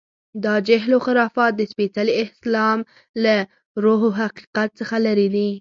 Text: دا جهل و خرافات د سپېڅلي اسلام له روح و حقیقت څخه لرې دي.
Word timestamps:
دا 0.43 0.53
جهل 0.67 0.91
و 0.97 1.03
خرافات 1.05 1.51
د 1.55 1.61
سپېڅلي 1.71 2.13
اسلام 2.25 2.79
له 3.23 3.35
روح 3.83 4.01
و 4.07 4.15
حقیقت 4.21 4.69
څخه 4.79 4.95
لرې 5.05 5.27
دي. 5.35 5.47